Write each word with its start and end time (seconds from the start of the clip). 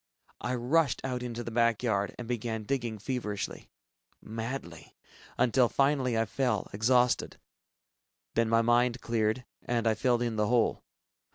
I 0.39 0.55
rushed 0.55 0.99
out 1.03 1.21
into 1.21 1.43
the 1.43 1.51
back 1.51 1.83
yard, 1.83 2.15
and 2.17 2.27
began 2.27 2.63
digging 2.63 2.97
feverishly... 2.97 3.69
madly, 4.19 4.95
until 5.37 5.69
finally 5.69 6.17
I 6.17 6.25
fell, 6.25 6.69
exhausted. 6.73 7.37
Then 8.33 8.49
my 8.49 8.63
mind 8.63 8.99
cleared 9.01 9.45
and 9.61 9.85
I 9.85 9.93
filled 9.93 10.23
in 10.23 10.37
the 10.37 10.47
hole. 10.47 10.81